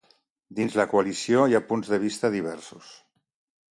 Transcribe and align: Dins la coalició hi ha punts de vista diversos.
Dins 0.59 0.77
la 0.79 0.85
coalició 0.93 1.43
hi 1.51 1.57
ha 1.59 1.63
punts 1.73 1.93
de 1.93 2.01
vista 2.05 2.33
diversos. 2.37 2.91